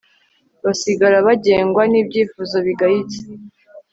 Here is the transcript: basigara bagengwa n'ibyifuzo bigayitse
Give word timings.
basigara 0.63 1.17
bagengwa 1.27 1.83
n'ibyifuzo 1.91 2.55
bigayitse 2.65 3.19